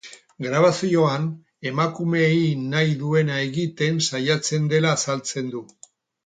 Grabazioan, 0.43 1.27
emakumeei 1.71 2.39
nahi 2.71 2.97
duena 3.03 3.37
egiten 3.51 4.01
saiatzen 4.09 4.67
dela 4.73 4.95
azaltzen 4.97 5.55
du. 5.57 5.63